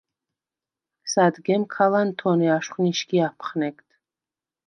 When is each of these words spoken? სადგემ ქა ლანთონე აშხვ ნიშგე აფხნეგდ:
სადგემ 1.11 1.63
ქა 1.73 1.85
ლანთონე 1.91 2.47
აშხვ 2.55 2.75
ნიშგე 2.85 3.19
აფხნეგდ: 3.29 3.87